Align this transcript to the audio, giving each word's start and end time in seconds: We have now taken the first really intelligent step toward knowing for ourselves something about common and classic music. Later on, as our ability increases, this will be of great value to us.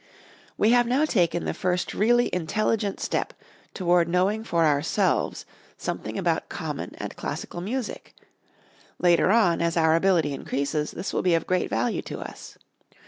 We 0.57 0.71
have 0.71 0.87
now 0.87 1.05
taken 1.05 1.45
the 1.45 1.53
first 1.53 1.93
really 1.93 2.31
intelligent 2.33 2.99
step 2.99 3.35
toward 3.75 4.09
knowing 4.09 4.43
for 4.43 4.65
ourselves 4.65 5.45
something 5.77 6.17
about 6.17 6.49
common 6.49 6.95
and 6.97 7.15
classic 7.15 7.53
music. 7.53 8.15
Later 8.97 9.29
on, 9.29 9.61
as 9.61 9.77
our 9.77 9.95
ability 9.95 10.33
increases, 10.33 10.89
this 10.89 11.13
will 11.13 11.21
be 11.21 11.35
of 11.35 11.45
great 11.45 11.69
value 11.69 12.01
to 12.01 12.17
us. 12.19 12.57